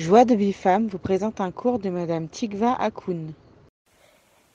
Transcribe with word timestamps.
Joie 0.00 0.24
de 0.24 0.34
Bifam 0.34 0.86
vous 0.86 0.98
présente 0.98 1.42
un 1.42 1.50
cours 1.50 1.78
de 1.78 1.90
Madame 1.90 2.26
Tikva 2.26 2.72
Akoun. 2.72 3.34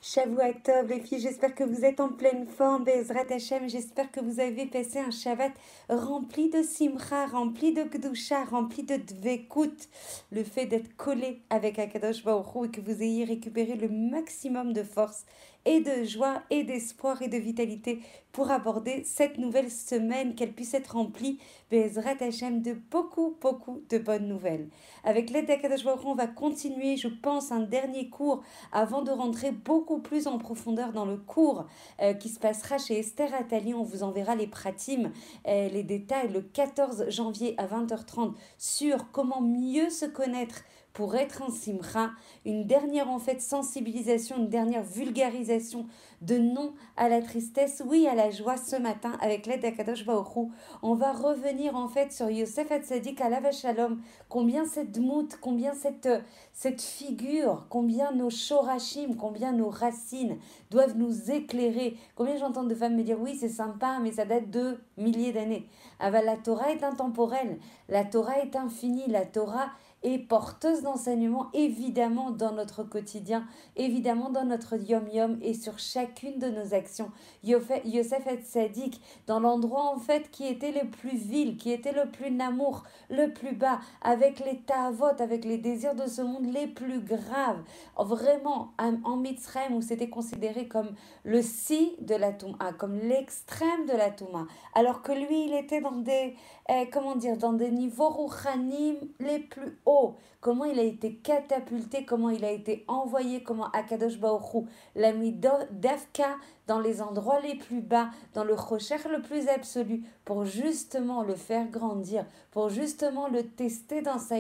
Tov, 0.02 0.90
les 0.90 1.00
filles, 1.00 1.20
j'espère 1.20 1.54
que 1.54 1.64
vous 1.64 1.86
êtes 1.86 2.00
en 2.00 2.10
pleine 2.10 2.48
forme. 2.48 2.84
Bezrat 2.84 3.32
Hashem, 3.32 3.70
j'espère 3.70 4.12
que 4.12 4.20
vous 4.22 4.40
avez 4.40 4.66
passé 4.66 4.98
un 4.98 5.12
Shabbat 5.12 5.52
rempli 5.88 6.50
de 6.50 6.64
simcha, 6.64 7.28
rempli 7.28 7.74
de 7.74 7.84
kdusha, 7.84 8.44
rempli 8.46 8.82
de 8.82 8.96
dvekut. 8.96 9.88
Le 10.32 10.44
fait 10.44 10.66
d'être 10.66 10.96
collé 10.98 11.44
avec 11.52 11.78
Akadosh 11.78 12.24
Baruch 12.24 12.66
et 12.66 12.72
que 12.72 12.82
vous 12.82 13.04
ayez 13.04 13.24
récupéré 13.24 13.76
le 13.76 13.90
maximum 13.90 14.74
de 14.74 14.82
force 14.82 15.26
et 15.66 15.82
de 15.82 16.04
joie 16.04 16.44
et 16.50 16.64
d'espoir 16.64 17.22
et 17.22 17.28
de 17.28 17.38
vitalité 17.38 18.02
pour 18.32 18.52
aborder 18.52 19.04
cette 19.06 19.38
nouvelle 19.38 19.72
semaine, 19.72 20.36
qu'elle 20.36 20.52
puisse 20.52 20.74
être 20.74 20.96
remplie, 20.96 21.40
Bezrat 21.72 22.18
Hashem, 22.20 22.62
de 22.62 22.74
beaucoup, 22.92 23.38
beaucoup 23.40 23.82
de 23.90 23.98
bonnes 23.98 24.28
nouvelles. 24.28 24.68
Avec 25.06 25.30
l'aide 25.30 25.46
d'Akadosh 25.46 25.86
on 26.04 26.16
va 26.16 26.28
continuer, 26.28 26.98
je 26.98 27.08
pense, 27.08 27.54
un 27.54 27.62
dernier 27.62 28.10
cours 28.10 28.44
avant 28.74 29.04
de 29.04 29.12
rentrer 29.12 29.52
beaucoup 29.52 30.00
plus 30.00 30.28
en 30.28 30.38
profondeur 30.38 30.92
dans 30.92 31.06
le 31.06 31.16
cours 31.16 31.66
euh, 32.02 32.14
qui 32.14 32.28
se 32.28 32.40
passera 32.40 32.78
chez 32.78 33.00
Esther 33.00 33.34
Attali. 33.34 33.74
On 33.74 33.84
vous 33.84 34.04
enverra 34.04 34.36
les 34.36 34.48
pratimes, 34.48 35.14
euh, 35.48 35.70
les 35.70 35.84
détails 35.84 36.30
le 36.30 36.42
14 36.42 37.10
janvier 37.10 37.56
à 37.58 37.68
20h30 37.68 38.34
sur 38.58 39.12
comment 39.12 39.42
mieux 39.42 39.90
se 39.90 40.06
connaître 40.06 40.64
pour 40.96 41.16
être 41.16 41.44
en 41.44 41.52
simra, 41.52 42.12
une 42.46 42.66
dernière 42.66 43.10
en 43.10 43.20
fait 43.20 43.42
sensibilisation, 43.42 44.38
une 44.38 44.48
dernière 44.48 44.82
vulgarisation 44.82 45.86
de 46.22 46.38
non 46.38 46.74
à 46.96 47.10
la 47.10 47.22
tristesse, 47.22 47.84
oui 47.86 48.08
à 48.08 48.16
la 48.16 48.32
joie 48.32 48.56
ce 48.56 48.78
matin 48.78 49.12
avec 49.22 49.46
l'aide 49.46 49.62
d'Akadosh 49.62 50.06
Baoru. 50.06 50.48
On 50.82 50.96
va 50.96 51.12
revenir 51.12 51.76
en 51.76 51.90
fait 51.90 52.14
sur 52.14 52.30
Yosef 52.30 52.72
Hatzadik 52.72 53.20
à 53.20 53.52
Shalom, 53.52 54.02
combien 54.30 54.66
cette 54.66 54.98
mout, 54.98 55.38
combien 55.42 55.74
cette, 55.74 56.08
cette 56.54 56.82
figure, 56.82 57.66
combien 57.70 58.14
nos 58.14 58.30
shorashim, 58.30 59.16
combien 59.20 59.52
nos 59.52 59.70
racines 59.70 60.38
doivent 60.72 60.98
nous 60.98 61.30
éclairer. 61.30 61.98
Combien 62.16 62.38
j'entends 62.38 62.64
de 62.64 62.74
femmes 62.74 62.96
me 62.96 63.04
dire 63.04 63.20
oui 63.20 63.36
c'est 63.38 63.50
sympa 63.50 64.00
mais 64.02 64.14
ça 64.14 64.24
date 64.24 64.50
de 64.50 64.78
milliers 64.98 65.34
d'années. 65.34 65.68
Ah 66.00 66.10
bah, 66.10 66.22
la 66.22 66.38
Torah 66.38 66.72
est 66.72 66.84
intemporelle, 66.86 67.60
la 67.90 68.06
Torah 68.06 68.40
est 68.40 68.56
infinie, 68.56 69.08
la 69.08 69.26
Torah 69.26 69.72
et 70.06 70.20
porteuse 70.20 70.84
d'enseignement, 70.84 71.48
évidemment 71.54 72.30
dans 72.30 72.52
notre 72.52 72.84
quotidien, 72.84 73.48
évidemment 73.76 74.30
dans 74.30 74.46
notre 74.46 74.76
yom-yom 74.78 75.40
et 75.42 75.56
sur 75.56 75.80
chacune 75.80 76.38
de 76.38 76.48
nos 76.48 76.76
actions. 76.76 77.10
Yosef 77.44 78.28
et 78.28 78.42
Sadik, 78.44 79.02
dans 79.26 79.40
l'endroit 79.40 79.92
en 79.92 79.98
fait 79.98 80.30
qui 80.30 80.46
était 80.46 80.72
le 80.72 80.88
plus 80.88 81.18
vil, 81.18 81.58
qui 81.58 81.72
était 81.72 81.92
le 81.92 82.12
plus 82.12 82.30
namour, 82.30 82.84
le 83.10 83.34
plus 83.34 83.56
bas, 83.56 83.80
avec 84.04 84.46
les 84.46 84.60
ta'avot, 84.60 85.20
avec 85.20 85.44
les 85.44 85.58
désirs 85.58 85.96
de 85.96 86.06
ce 86.06 86.22
monde 86.22 86.54
les 86.54 86.68
plus 86.68 87.00
graves, 87.00 87.64
vraiment 87.98 88.74
en 88.78 89.18
Mitzrayim 89.18 89.74
où 89.74 89.82
c'était 89.82 90.10
considéré 90.10 90.68
comme 90.68 90.92
le 91.24 91.42
si 91.42 91.96
de 92.00 92.14
la 92.14 92.32
Touma, 92.32 92.74
comme 92.78 93.00
l'extrême 93.00 93.88
de 93.88 93.94
la 93.94 94.12
Touma, 94.12 94.46
alors 94.76 95.02
que 95.02 95.14
lui 95.14 95.46
il 95.48 95.56
était 95.56 95.82
dans 95.82 95.98
des, 95.98 96.36
eh, 96.70 96.90
comment 96.92 97.16
dire, 97.16 97.38
dans 97.38 97.54
des 97.54 97.72
niveaux 97.72 98.10
rouchanim 98.10 98.98
les 99.20 99.40
plus 99.40 99.80
hauts 99.88 99.95
ou 99.96 100.18
comment 100.46 100.66
il 100.66 100.78
a 100.78 100.84
été 100.84 101.16
catapulté, 101.16 102.06
comment 102.06 102.30
il 102.30 102.46
a 102.46 102.52
été 102.52 102.86
envoyé, 102.88 103.42
comment 103.42 103.72
Akadosh 103.72 104.20
Baoru 104.20 104.66
l'a 104.94 105.12
mis 105.12 105.32
d'Afka 105.32 106.36
dans 106.68 106.80
les 106.80 107.02
endroits 107.02 107.40
les 107.40 107.56
plus 107.56 107.82
bas, 107.82 108.10
dans 108.34 108.44
le 108.44 108.54
rocher 108.54 108.96
le 109.12 109.22
plus 109.22 109.48
absolu, 109.48 110.04
pour 110.24 110.46
justement 110.46 111.24
le 111.24 111.36
faire 111.36 111.68
grandir, 111.70 112.26
pour 112.52 112.70
justement 112.70 113.28
le 113.28 113.44
tester 113.44 114.02
dans 114.02 114.20
sa 114.20 114.36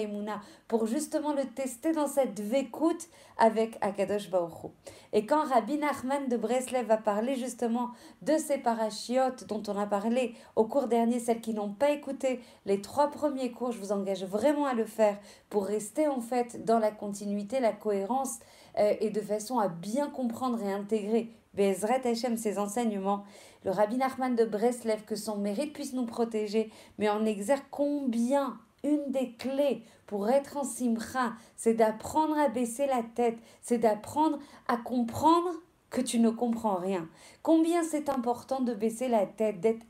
pour 0.67 0.85
justement 0.87 1.33
le 1.33 1.43
tester 1.45 1.91
dans 1.91 2.07
cette 2.07 2.39
vécoute 2.39 3.07
avec 3.37 3.77
Akadosh 3.81 4.29
Baruch 4.29 4.71
Et 5.13 5.25
quand 5.25 5.43
Rabbi 5.43 5.77
Nachman 5.77 6.27
de 6.27 6.37
Breslev 6.37 6.85
va 6.87 6.97
parler 6.97 7.35
justement 7.35 7.91
de 8.21 8.37
ces 8.37 8.57
parachiotes 8.57 9.45
dont 9.47 9.61
on 9.67 9.77
a 9.77 9.85
parlé 9.85 10.35
au 10.55 10.65
cours 10.65 10.87
dernier, 10.87 11.19
celles 11.19 11.41
qui 11.41 11.53
n'ont 11.53 11.73
pas 11.73 11.91
écouté 11.91 12.41
les 12.65 12.81
trois 12.81 13.09
premiers 13.09 13.51
cours, 13.51 13.71
je 13.71 13.79
vous 13.79 13.91
engage 13.91 14.25
vraiment 14.25 14.65
à 14.65 14.73
le 14.73 14.85
faire 14.85 15.17
pour 15.49 15.65
rester 15.65 15.94
en 16.07 16.21
fait 16.21 16.65
dans 16.65 16.79
la 16.79 16.91
continuité, 16.91 17.59
la 17.59 17.71
cohérence 17.71 18.39
euh, 18.77 18.93
et 18.99 19.09
de 19.09 19.21
façon 19.21 19.59
à 19.59 19.67
bien 19.67 20.09
comprendre 20.09 20.61
et 20.61 20.71
intégrer 20.71 21.31
Bezret 21.55 22.05
Hashem, 22.05 22.35
ses 22.37 22.59
enseignements, 22.59 23.23
le 23.63 23.71
Rabbi 23.71 23.97
Nachman 23.97 24.35
de 24.35 24.45
Breslev, 24.45 25.03
que 25.05 25.15
son 25.15 25.37
mérite 25.37 25.73
puisse 25.73 25.93
nous 25.93 26.05
protéger, 26.05 26.69
mais 26.99 27.09
en 27.09 27.25
exerce 27.25 27.63
combien 27.71 28.59
une 28.83 29.11
des 29.11 29.31
clés 29.31 29.83
pour 30.05 30.29
être 30.29 30.57
en 30.57 30.63
simcha, 30.63 31.33
c'est 31.55 31.73
d'apprendre 31.73 32.37
à 32.37 32.49
baisser 32.49 32.85
la 32.85 33.01
tête, 33.15 33.37
c'est 33.61 33.79
d'apprendre 33.79 34.37
à 34.67 34.77
comprendre 34.77 35.49
que 35.89 36.01
tu 36.01 36.19
ne 36.19 36.29
comprends 36.29 36.75
rien. 36.75 37.07
Combien 37.41 37.83
c'est 37.83 38.09
important 38.09 38.59
de 38.59 38.73
baisser 38.73 39.07
la 39.07 39.25
tête, 39.25 39.61
d'être 39.61 39.85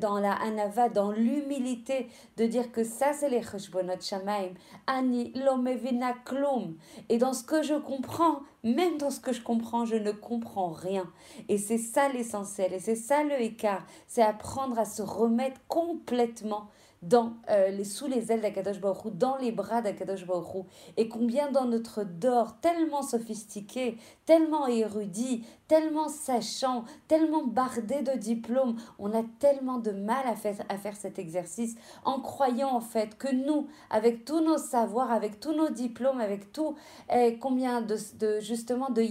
dans 0.00 0.18
la 0.18 0.32
anava, 0.32 0.88
dans 0.88 1.12
l'humilité, 1.12 2.08
de 2.36 2.46
dire 2.46 2.72
que 2.72 2.84
ça 2.84 3.12
c'est 3.12 3.28
les 3.28 3.42
cheshbonot 3.42 4.00
shamaim, 4.00 4.50
ani 4.86 5.32
lomevina 5.34 6.14
klum. 6.24 6.76
Et 7.08 7.18
dans 7.18 7.32
ce 7.32 7.44
que 7.44 7.62
je 7.62 7.74
comprends, 7.74 8.40
même 8.64 8.98
dans 8.98 9.10
ce 9.10 9.20
que 9.20 9.32
je 9.32 9.42
comprends, 9.42 9.84
je 9.84 9.96
ne 9.96 10.12
comprends 10.12 10.70
rien. 10.70 11.10
Et 11.48 11.58
c'est 11.58 11.78
ça 11.78 12.08
l'essentiel, 12.08 12.72
et 12.72 12.80
c'est 12.80 12.96
ça 12.96 13.22
le 13.24 13.40
écart, 13.40 13.84
c'est 14.06 14.22
apprendre 14.22 14.78
à 14.78 14.84
se 14.84 15.02
remettre 15.02 15.60
complètement 15.68 16.68
dans, 17.02 17.34
euh, 17.50 17.68
les, 17.68 17.84
sous 17.84 18.06
les 18.06 18.30
ailes 18.30 18.40
d'Akadosh 18.40 18.80
Baruch 18.80 19.12
dans 19.14 19.36
les 19.36 19.52
bras 19.52 19.82
d'Akadosh 19.82 20.24
Baruch 20.26 20.66
et 20.96 21.08
combien 21.08 21.50
dans 21.50 21.64
notre 21.64 22.04
dor 22.04 22.60
tellement 22.60 23.02
sophistiqué, 23.02 23.98
tellement 24.24 24.66
érudit, 24.68 25.44
tellement 25.66 26.08
sachant, 26.08 26.84
tellement 27.08 27.44
bardé 27.44 28.02
de 28.02 28.16
diplômes, 28.16 28.76
on 28.98 29.12
a 29.12 29.22
tellement 29.40 29.78
de 29.78 29.90
mal 29.90 30.26
à 30.26 30.36
faire, 30.36 30.56
à 30.68 30.78
faire 30.78 30.96
cet 30.96 31.18
exercice 31.18 31.74
en 32.04 32.20
croyant 32.20 32.70
en 32.70 32.80
fait 32.80 33.16
que 33.18 33.32
nous, 33.34 33.66
avec 33.90 34.24
tous 34.24 34.40
nos 34.40 34.58
savoirs, 34.58 35.10
avec 35.10 35.40
tous 35.40 35.52
nos 35.52 35.70
diplômes, 35.70 36.20
avec 36.20 36.52
tout, 36.52 36.76
eh, 37.12 37.38
combien 37.38 37.80
de, 37.80 37.96
de 38.18 38.40
justement 38.40 38.90
de 38.90 39.02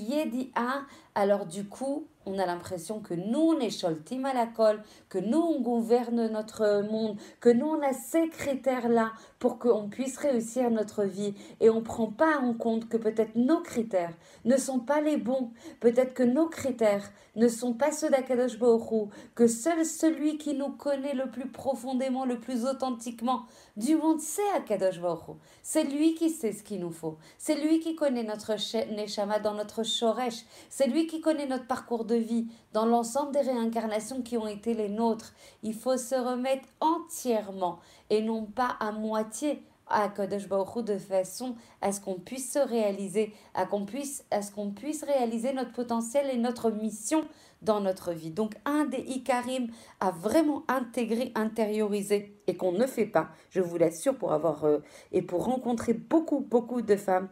alors 1.15 1.45
du 1.45 1.65
coup, 1.65 2.07
on 2.25 2.39
a 2.39 2.45
l'impression 2.45 2.99
que 2.99 3.13
nous, 3.13 3.39
on 3.39 3.59
est 3.59 3.69
sholtim 3.69 4.25
à 4.25 4.33
la 4.33 4.45
colle, 4.45 4.81
que 5.09 5.17
nous, 5.17 5.39
on 5.39 5.61
gouverne 5.61 6.27
notre 6.27 6.83
monde, 6.89 7.17
que 7.39 7.49
nous, 7.49 7.67
on 7.67 7.81
a 7.81 7.93
ces 7.93 8.29
critères-là 8.29 9.11
pour 9.41 9.57
qu'on 9.57 9.89
puisse 9.89 10.17
réussir 10.17 10.69
notre 10.69 11.03
vie. 11.03 11.33
Et 11.61 11.71
on 11.71 11.77
ne 11.77 11.81
prend 11.81 12.11
pas 12.11 12.37
en 12.37 12.53
compte 12.53 12.87
que 12.87 12.95
peut-être 12.95 13.35
nos 13.35 13.59
critères 13.61 14.13
ne 14.45 14.55
sont 14.55 14.79
pas 14.79 15.01
les 15.01 15.17
bons. 15.17 15.49
Peut-être 15.79 16.13
que 16.13 16.21
nos 16.21 16.47
critères 16.47 17.11
ne 17.35 17.47
sont 17.47 17.73
pas 17.73 17.91
ceux 17.91 18.11
d'Akadosh 18.11 18.59
Baruch 18.59 19.09
que 19.33 19.47
seul 19.47 19.83
celui 19.83 20.37
qui 20.37 20.53
nous 20.53 20.69
connaît 20.69 21.15
le 21.15 21.31
plus 21.31 21.47
profondément, 21.47 22.23
le 22.23 22.39
plus 22.39 22.65
authentiquement 22.65 23.43
du 23.77 23.95
monde, 23.95 24.19
c'est 24.19 24.47
Akadosh 24.55 25.01
Baruch 25.01 25.37
C'est 25.63 25.85
lui 25.85 26.13
qui 26.13 26.29
sait 26.29 26.51
ce 26.51 26.61
qu'il 26.61 26.79
nous 26.79 26.91
faut. 26.91 27.17
C'est 27.39 27.55
lui 27.55 27.79
qui 27.79 27.95
connaît 27.95 28.23
notre 28.23 28.53
Neshama 28.93 29.39
dans 29.39 29.55
notre 29.55 29.81
Shoresh. 29.81 30.45
C'est 30.69 30.87
lui 30.87 31.07
qui 31.07 31.19
connaît 31.19 31.47
notre 31.47 31.65
parcours 31.65 32.05
de 32.05 32.15
vie 32.15 32.45
dans 32.73 32.85
l'ensemble 32.85 33.31
des 33.31 33.41
réincarnations 33.41 34.21
qui 34.21 34.37
ont 34.37 34.47
été 34.47 34.75
les 34.75 34.89
nôtres. 34.89 35.33
Il 35.63 35.73
faut 35.73 35.97
se 35.97 36.13
remettre 36.13 36.67
entièrement 36.79 37.79
et 38.11 38.21
non 38.21 38.45
pas 38.45 38.75
à 38.79 38.91
moitié 38.91 39.63
à 39.87 40.07
Kodesh 40.09 40.47
Baruch 40.47 40.85
de 40.85 40.97
façon 40.97 41.55
à 41.81 41.91
ce 41.91 41.99
qu'on 41.99 42.15
puisse 42.15 42.53
se 42.53 42.59
réaliser, 42.59 43.33
à, 43.53 43.65
qu'on 43.65 43.85
puisse, 43.85 44.23
à 44.31 44.41
ce 44.41 44.51
qu'on 44.51 44.71
puisse 44.71 45.03
réaliser 45.03 45.53
notre 45.53 45.73
potentiel 45.73 46.29
et 46.31 46.37
notre 46.37 46.71
mission 46.71 47.25
dans 47.61 47.79
notre 47.79 48.13
vie. 48.13 48.31
Donc 48.31 48.53
un 48.65 48.85
des 48.85 48.99
Ikarim 48.99 49.67
à 49.99 50.11
vraiment 50.11 50.63
intégrer, 50.67 51.31
intérioriser 51.35 52.37
et 52.47 52.55
qu'on 52.55 52.71
ne 52.71 52.85
fait 52.85 53.05
pas, 53.05 53.29
je 53.49 53.61
vous 53.61 53.77
l'assure 53.77 54.17
pour 54.17 54.33
avoir 54.33 54.65
euh, 54.65 54.79
et 55.11 55.21
pour 55.21 55.45
rencontrer 55.45 55.93
beaucoup 55.93 56.39
beaucoup 56.39 56.81
de 56.81 56.95
femmes, 56.95 57.29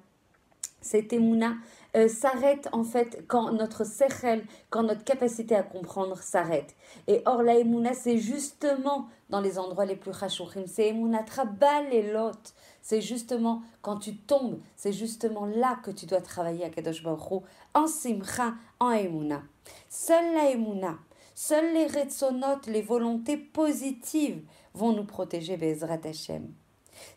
c'est 0.81 1.11
Emouna 1.13 1.53
euh, 1.95 2.07
s'arrête 2.07 2.69
en 2.71 2.83
fait 2.83 3.23
quand 3.27 3.51
notre 3.51 3.83
sechel, 3.83 4.45
quand 4.69 4.83
notre 4.83 5.03
capacité 5.03 5.55
à 5.55 5.63
comprendre 5.63 6.17
s'arrête. 6.21 6.75
Et 7.07 7.21
or 7.25 7.41
la 7.41 7.57
Emouna, 7.57 7.93
c'est 7.93 8.17
justement 8.17 9.07
dans 9.29 9.41
les 9.41 9.57
endroits 9.57 9.85
les 9.85 9.95
plus 9.95 10.11
rachouchim, 10.11 10.65
c'est 10.67 10.89
Emouna 10.89 11.23
trabal 11.23 11.91
et 11.91 12.11
lot. 12.11 12.53
C'est 12.81 13.01
justement 13.01 13.61
quand 13.81 13.97
tu 13.97 14.17
tombes, 14.17 14.59
c'est 14.75 14.93
justement 14.93 15.45
là 15.45 15.79
que 15.83 15.91
tu 15.91 16.05
dois 16.05 16.21
travailler 16.21 16.65
à 16.65 16.69
Kadosh 16.69 17.03
Baruch 17.03 17.43
en 17.73 17.87
simcha, 17.87 18.53
en 18.79 18.91
Emouna. 18.91 19.41
Seule 19.89 20.33
la 20.33 20.51
Emouna, 20.51 20.97
seules 21.35 21.73
les 21.73 21.87
retsonot, 21.87 22.61
les 22.67 22.81
volontés 22.81 23.37
positives 23.37 24.41
vont 24.73 24.93
nous 24.93 25.05
protéger 25.05 25.57
Bezrat 25.57 25.99
Hashem. 26.03 26.53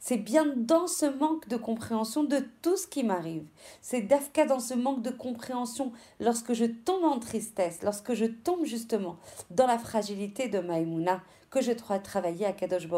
C'est 0.01 0.17
bien 0.17 0.47
dans 0.57 0.87
ce 0.87 1.07
manque 1.07 1.49
de 1.49 1.57
compréhension 1.57 2.25
de 2.25 2.39
tout 2.63 2.77
ce 2.77 2.87
qui 2.87 3.05
m'arrive. 3.05 3.47
C'est 3.81 4.03
d'Afka 4.03 4.47
dans 4.47 4.61
ce 4.61 4.75
manque 4.75 5.03
de 5.03 5.11
compréhension 5.11 5.93
lorsque 6.21 6.53
je 6.53 6.65
tombe 6.65 7.05
en 7.05 7.19
tristesse, 7.19 7.83
lorsque 7.83 8.15
je 8.15 8.27
tombe 8.27 8.65
justement 8.65 9.17
dans 9.51 9.67
la 9.67 9.79
fragilité 9.79 10.49
de 10.49 10.59
Maïmouna 10.59 11.23
que 11.51 11.61
je 11.61 11.73
dois 11.73 11.99
travailler 11.99 12.47
à 12.47 12.53
Kadosh 12.53 12.89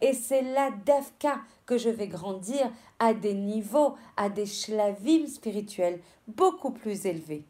Et 0.00 0.12
c'est 0.12 0.42
là 0.42 0.70
d'Afka 0.84 1.38
que 1.64 1.78
je 1.78 1.88
vais 1.88 2.08
grandir 2.08 2.70
à 2.98 3.14
des 3.14 3.34
niveaux, 3.34 3.94
à 4.16 4.28
des 4.28 4.46
shlavim 4.46 5.26
spirituels 5.26 6.00
beaucoup 6.26 6.72
plus 6.72 7.06
élevés. 7.06 7.46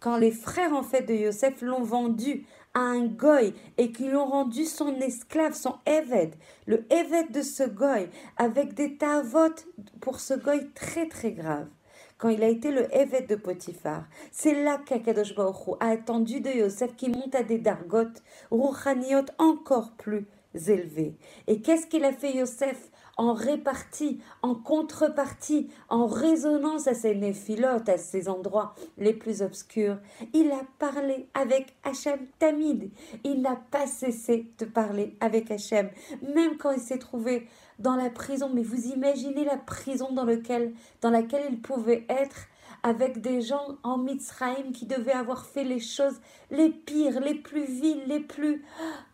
Quand 0.00 0.16
les 0.16 0.30
frères 0.30 0.72
en 0.72 0.82
fait 0.82 1.02
de 1.02 1.14
Yosef 1.14 1.60
l'ont 1.62 1.82
vendu 1.82 2.46
à 2.74 2.80
un 2.80 3.06
goy 3.06 3.54
et 3.76 3.92
qu'ils 3.92 4.10
l'ont 4.10 4.26
rendu 4.26 4.64
son 4.64 4.94
esclave, 4.96 5.54
son 5.54 5.76
éved, 5.86 6.34
le 6.66 6.86
éved 6.92 7.32
de 7.32 7.42
ce 7.42 7.64
goy, 7.64 8.08
avec 8.36 8.74
des 8.74 8.96
tavot 8.96 9.54
pour 10.00 10.20
ce 10.20 10.34
goy 10.34 10.70
très 10.74 11.08
très 11.08 11.32
grave 11.32 11.68
quand 12.18 12.28
il 12.28 12.42
a 12.42 12.48
été 12.48 12.72
le 12.72 12.94
évêque 12.94 13.28
de 13.28 13.36
Potiphar. 13.36 14.04
C'est 14.32 14.62
là 14.62 14.78
qu'Akadosh 14.84 15.34
a 15.80 15.88
attendu 15.88 16.40
de 16.40 16.50
Yosef 16.50 16.96
qui 16.96 17.08
monte 17.08 17.34
à 17.34 17.44
des 17.44 17.58
dargotes, 17.58 18.22
rouchaniot 18.50 19.24
encore 19.38 19.92
plus 19.92 20.26
élevées. 20.66 21.16
Et 21.46 21.62
qu'est-ce 21.62 21.86
qu'il 21.86 22.04
a 22.04 22.12
fait 22.12 22.36
Yosef? 22.36 22.90
En 23.18 23.34
répartie, 23.34 24.20
en 24.42 24.54
contrepartie, 24.54 25.68
en 25.88 26.06
résonance 26.06 26.86
à 26.86 26.94
ces 26.94 27.14
néphilotes, 27.14 27.88
à 27.88 27.98
ces 27.98 28.28
endroits 28.28 28.74
les 28.96 29.12
plus 29.12 29.42
obscurs. 29.42 29.98
Il 30.32 30.50
a 30.52 30.62
parlé 30.78 31.26
avec 31.34 31.74
Hachem 31.82 32.20
Tamid. 32.38 32.90
Il 33.24 33.42
n'a 33.42 33.56
pas 33.56 33.86
cessé 33.86 34.46
de 34.58 34.64
parler 34.64 35.16
avec 35.20 35.50
Hachem, 35.50 35.90
même 36.22 36.56
quand 36.56 36.70
il 36.70 36.80
s'est 36.80 36.98
trouvé 36.98 37.48
dans 37.80 37.96
la 37.96 38.08
prison. 38.08 38.50
Mais 38.54 38.62
vous 38.62 38.86
imaginez 38.86 39.44
la 39.44 39.56
prison 39.56 40.12
dans, 40.12 40.26
dans 41.00 41.10
laquelle 41.10 41.46
il 41.50 41.60
pouvait 41.60 42.06
être 42.08 42.46
avec 42.82 43.20
des 43.20 43.40
gens 43.40 43.76
en 43.82 43.98
Mitzrayim 43.98 44.72
qui 44.72 44.86
devaient 44.86 45.12
avoir 45.12 45.46
fait 45.46 45.64
les 45.64 45.80
choses 45.80 46.20
les 46.50 46.70
pires, 46.70 47.20
les 47.20 47.34
plus 47.34 47.64
viles, 47.64 48.02
les 48.06 48.20
plus 48.20 48.64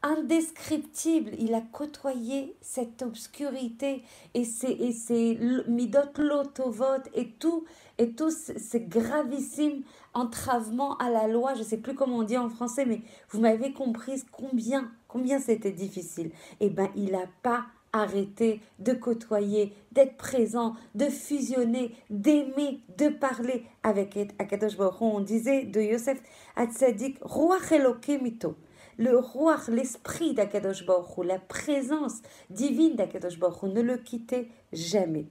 indescriptibles. 0.02 1.32
Il 1.38 1.54
a 1.54 1.60
côtoyé 1.60 2.56
cette 2.60 3.02
obscurité 3.02 4.02
et 4.34 4.44
ces, 4.44 4.68
et 4.68 4.92
ces 4.92 5.38
midot 5.66 6.00
lotovot 6.18 7.02
et 7.14 7.30
tout, 7.30 7.64
et 7.98 8.12
tous 8.12 8.52
ces 8.56 8.80
gravissimes 8.80 9.82
entravements 10.14 10.96
à 10.98 11.10
la 11.10 11.26
loi. 11.26 11.54
Je 11.54 11.60
ne 11.60 11.64
sais 11.64 11.78
plus 11.78 11.94
comment 11.94 12.18
on 12.18 12.22
dit 12.22 12.38
en 12.38 12.48
français, 12.48 12.84
mais 12.86 13.02
vous 13.30 13.40
m'avez 13.40 13.72
compris 13.72 14.22
combien, 14.30 14.90
combien 15.08 15.40
c'était 15.40 15.72
difficile. 15.72 16.30
Eh 16.60 16.70
bien, 16.70 16.90
il 16.94 17.12
n'a 17.12 17.26
pas 17.42 17.66
arrêter 17.94 18.60
de 18.80 18.92
côtoyer, 18.92 19.72
d'être 19.92 20.16
présent, 20.16 20.74
de 20.94 21.06
fusionner, 21.06 21.94
d'aimer, 22.10 22.80
de 22.98 23.08
parler 23.08 23.64
avec 23.82 24.18
Akadosh 24.38 24.76
Baruch 24.76 25.00
On 25.00 25.20
disait 25.20 25.64
de 25.64 25.80
Yosef 25.80 26.20
Hatzadik, 26.56 27.18
Ruach 27.22 27.72
Elokemito. 27.72 28.56
Le 28.98 29.16
roi, 29.16 29.56
l'esprit 29.68 30.34
d'Akadosh 30.34 30.86
Baruch 30.86 31.24
la 31.24 31.38
présence 31.38 32.20
divine 32.50 32.96
d'Akadosh 32.96 33.38
Baruch 33.38 33.62
ne 33.64 33.80
le 33.80 33.96
quittait 33.96 34.48
jamais. 34.72 35.26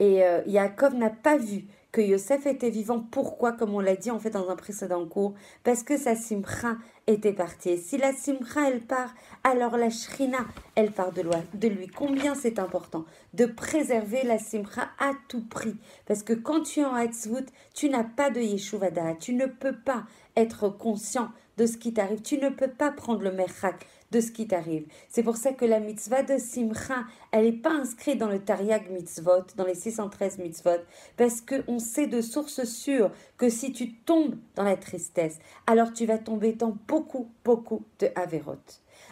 Et 0.00 0.24
euh, 0.24 0.42
Yaakov 0.46 0.94
n'a 0.94 1.10
pas 1.10 1.36
vu 1.36 1.66
que 1.94 2.00
Yosef 2.00 2.46
était 2.46 2.70
vivant. 2.70 2.98
Pourquoi 2.98 3.52
Comme 3.52 3.72
on 3.72 3.78
l'a 3.78 3.94
dit 3.94 4.10
en 4.10 4.18
fait 4.18 4.30
dans 4.30 4.50
un 4.50 4.56
précédent 4.56 5.06
cours, 5.06 5.34
parce 5.62 5.84
que 5.84 5.96
sa 5.96 6.16
simcha 6.16 6.76
était 7.06 7.32
partie. 7.32 7.70
Et 7.70 7.76
si 7.76 7.98
la 7.98 8.12
simcha 8.12 8.68
elle 8.68 8.80
part, 8.80 9.14
alors 9.44 9.76
la 9.76 9.90
shrina 9.90 10.38
elle 10.74 10.90
part 10.90 11.12
de, 11.12 11.22
lui. 11.68 11.86
Combien 11.86 12.34
c'est 12.34 12.58
important 12.58 13.04
de 13.32 13.46
préserver 13.46 14.24
la 14.24 14.40
simcha 14.40 14.88
à 14.98 15.12
tout 15.28 15.46
prix, 15.46 15.76
parce 16.06 16.24
que 16.24 16.32
quand 16.32 16.62
tu 16.62 16.80
es 16.80 16.84
en 16.84 16.94
Hatzvut, 16.94 17.46
tu 17.74 17.88
n'as 17.88 18.02
pas 18.02 18.30
de 18.30 18.40
yeshuvada, 18.40 19.14
tu 19.20 19.32
ne 19.32 19.46
peux 19.46 19.76
pas 19.76 20.02
être 20.36 20.68
conscient 20.68 21.30
de 21.56 21.66
ce 21.66 21.76
qui 21.76 21.92
t'arrive. 21.92 22.22
Tu 22.22 22.38
ne 22.38 22.48
peux 22.48 22.70
pas 22.70 22.90
prendre 22.90 23.22
le 23.22 23.32
merchak 23.32 23.86
de 24.10 24.20
ce 24.20 24.30
qui 24.30 24.46
t'arrive. 24.46 24.86
C'est 25.08 25.22
pour 25.22 25.36
ça 25.36 25.52
que 25.52 25.64
la 25.64 25.80
mitzvah 25.80 26.22
de 26.22 26.38
Simcha, 26.38 27.04
elle 27.32 27.44
n'est 27.44 27.52
pas 27.52 27.72
inscrite 27.72 28.18
dans 28.18 28.28
le 28.28 28.38
Tariag 28.38 28.90
mitzvot, 28.90 29.44
dans 29.56 29.64
les 29.64 29.74
613 29.74 30.38
mitzvot, 30.38 30.82
parce 31.16 31.40
qu'on 31.40 31.78
sait 31.78 32.06
de 32.06 32.20
sources 32.20 32.64
sûres 32.64 33.10
que 33.36 33.48
si 33.48 33.72
tu 33.72 33.94
tombes 33.94 34.36
dans 34.54 34.62
la 34.62 34.76
tristesse, 34.76 35.38
alors 35.66 35.92
tu 35.92 36.06
vas 36.06 36.18
tomber 36.18 36.52
dans 36.52 36.76
beaucoup, 36.86 37.28
beaucoup 37.44 37.82
de 37.98 38.08
Averot. 38.14 38.56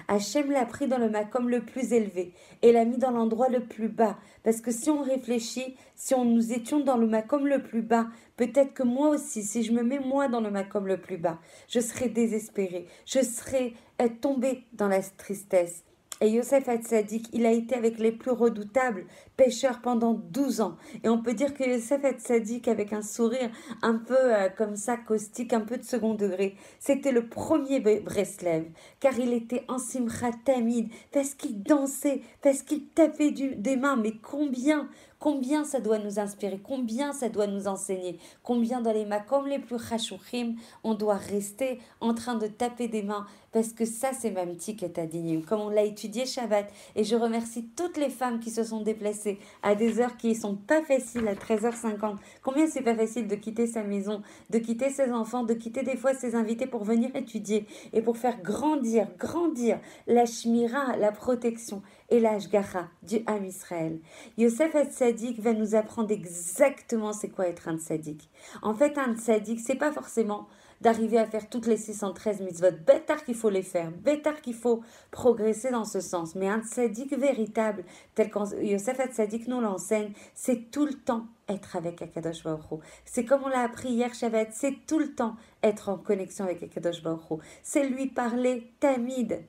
Hachem 0.09 0.51
l'a 0.51 0.67
pris 0.67 0.89
dans 0.89 0.99
le 0.99 1.09
makom 1.09 1.49
le 1.49 1.61
plus 1.61 1.93
élevé 1.93 2.35
et 2.63 2.73
l'a 2.73 2.85
mis 2.85 2.99
dans 2.99 3.11
l'endroit 3.11 3.49
le 3.49 3.61
plus 3.61 3.89
bas. 3.89 4.19
Parce 4.43 4.61
que 4.61 4.71
si 4.71 4.91
on 4.91 5.03
réfléchit, 5.03 5.77
si 5.95 6.15
on 6.15 6.25
nous 6.25 6.53
étions 6.53 6.81
dans 6.81 6.97
le 6.97 7.07
makom 7.07 7.47
le 7.47 7.63
plus 7.63 7.83
bas, 7.83 8.07
peut-être 8.37 8.75
que 8.75 8.83
moi 8.83 9.09
aussi, 9.09 9.43
si 9.43 9.63
je 9.63 9.73
me 9.73 9.83
mets 9.83 10.01
moi 10.01 10.29
dans 10.29 10.41
le 10.41 10.51
makom 10.51 10.87
le 10.87 11.01
plus 11.01 11.19
bas, 11.19 11.39
je 11.69 11.81
serais 11.81 12.09
désespérée, 12.09 12.87
je 13.07 13.21
serais 13.21 13.75
euh, 14.01 14.09
tombée 14.21 14.65
dans 14.73 14.89
la 14.89 15.03
tristesse. 15.03 15.85
Et 16.23 16.31
Yosef 16.31 16.69
Hatzadik, 16.69 17.31
il 17.33 17.45
a 17.47 17.51
été 17.51 17.75
avec 17.75 17.99
les 17.99 18.13
plus 18.13 18.31
redoutables 18.31 19.07
pêcheurs 19.37 19.81
pendant 19.81 20.15
12 20.15 20.61
ans. 20.61 20.77
Et 21.03 21.09
on 21.09 21.21
peut 21.21 21.35
dire 21.35 21.53
que 21.53 21.65
Yosef 21.65 22.05
Hatzadik, 22.05 22.69
avec 22.69 22.93
un 22.93 23.03
sourire 23.03 23.51
un 23.83 23.95
peu 23.95 24.15
euh, 24.17 24.49
comme 24.49 24.77
ça, 24.77 24.97
caustique, 24.97 25.53
un 25.53 25.63
peu 25.63 25.77
de 25.79 25.83
second 25.83 26.15
degré, 26.15 26.55
c'était 26.79 27.11
le 27.11 27.27
premier 27.27 27.81
Breslev, 27.81 28.67
car 29.01 29.19
il 29.19 29.33
était 29.33 29.65
en 29.67 29.79
simcha 29.79 30.31
tamid, 30.45 30.91
parce 31.11 31.35
qu'il 31.35 31.61
dansait, 31.61 32.21
parce 32.41 32.63
qu'il 32.63 32.87
tapait 32.87 33.33
des 33.33 33.77
mains. 33.77 33.97
Mais 33.97 34.13
combien, 34.23 34.89
Combien 35.23 35.63
ça 35.63 35.79
doit 35.79 36.01
nous 36.01 36.19
inspirer, 36.19 36.59
combien 36.61 37.13
ça 37.13 37.29
doit 37.29 37.47
nous 37.47 37.69
enseigner, 37.69 38.19
combien 38.43 38.81
dans 38.81 38.93
les 38.93 39.05
makom 39.05 39.47
les 39.47 39.61
plus 39.61 39.79
chachouchim, 39.79 40.57
on 40.83 40.95
doit 40.95 41.15
rester 41.15 41.79
en 42.01 42.13
train 42.13 42.35
de 42.35 42.49
taper 42.49 42.89
des 42.89 43.05
mains, 43.05 43.25
parce 43.53 43.73
que 43.73 43.85
ça 43.85 44.11
c'est 44.13 44.33
même 44.33 44.57
ticket 44.57 44.99
adinim, 44.99 45.45
comme 45.45 45.61
on 45.61 45.69
l'a 45.69 45.85
étudié 45.85 46.27
Shabbat. 46.27 46.69
Et 46.97 47.05
je 47.05 47.15
remercie 47.15 47.69
toutes 47.77 47.99
les 47.99 48.11
femmes 48.11 48.41
qui 48.41 48.51
se 48.51 48.65
sont 48.65 48.81
déplacées 48.81 49.39
à 49.63 49.77
des 49.77 50.01
heures 50.01 50.17
qui 50.17 50.31
ne 50.31 50.35
sont 50.35 50.57
pas 50.57 50.83
faciles, 50.83 51.29
à 51.29 51.35
13h50. 51.35 52.17
Combien 52.43 52.67
c'est 52.67 52.83
pas 52.83 52.97
facile 52.97 53.29
de 53.29 53.37
quitter 53.37 53.69
sa 53.69 53.85
maison, 53.85 54.23
de 54.51 54.59
quitter 54.59 54.91
ses 54.91 55.13
enfants, 55.13 55.45
de 55.45 55.55
quitter 55.55 55.85
des 55.85 55.97
fois 55.97 56.15
ses 56.15 56.35
invités 56.35 56.67
pour 56.67 56.83
venir 56.83 57.15
étudier 57.15 57.67
et 57.93 58.03
pour 58.03 58.17
faire 58.17 58.43
grandir, 58.43 59.07
grandir 59.21 59.79
la 60.09 60.27
shmira, 60.27 60.97
la 60.97 61.13
protection 61.13 61.81
et 62.13 62.21
l'ashgacha 62.21 62.89
du 63.03 63.23
Ham 63.27 63.45
Israël. 63.47 63.99
Yosef 64.37 64.75
Hatzadik 64.75 65.41
va 65.41 65.55
nous 65.55 65.75
apprendre 65.75 66.13
exactement 66.13 67.15
c'est 67.15 67.31
quoi 67.31 67.49
être 67.49 67.69
un 67.69 67.79
tzaddik. 67.79 68.29
En 68.61 68.75
fait, 68.75 68.99
un 68.99 69.17
tzaddik, 69.17 69.59
c'est 69.59 69.77
pas 69.77 69.93
forcément 69.93 70.47
d'arriver 70.83 71.17
à 71.17 71.27
faire 71.27 71.49
toutes 71.49 71.67
les 71.67 71.79
613 71.79 72.43
mitzvot. 72.43 72.73
Bétar 72.87 73.25
qu'il 73.25 73.35
faut 73.35 73.49
les 73.49 73.63
faire, 73.63 73.91
bétar 73.91 74.43
qu'il 74.43 74.55
faut 74.55 74.83
progresser 75.11 75.71
dans 75.71 75.87
ce 75.87 76.01
sens. 76.01 76.35
Mais 76.35 76.49
un 76.49 76.61
tzaddik 76.61 77.17
véritable, 77.17 77.85
tel 78.15 78.31
que 78.31 78.63
Yosef 78.63 79.01
Hatzadik 79.01 79.49
nous 79.49 79.63
l'enseigne, 79.63 80.13
c'est 80.35 80.71
tout 80.71 80.85
le 80.85 80.93
temps 80.93 81.25
être 81.49 81.77
avec 81.77 82.03
Akadosh 82.03 82.43
Baruch 82.45 82.83
C'est 83.07 83.25
comme 83.25 83.43
on 83.45 83.49
l'a 83.49 83.61
appris 83.61 83.89
hier 83.89 84.13
Shabbat, 84.13 84.49
c'est 84.53 84.87
tout 84.87 84.99
le 84.99 85.15
temps 85.15 85.37
être 85.63 85.89
en 85.89 85.97
connexion 85.97 86.45
avec 86.45 86.63
Akadosh 86.63 87.03
Baruch 87.03 87.41
C'est 87.63 87.89
lui 87.89 88.09
parler 88.09 88.71
tamid, 88.81 89.45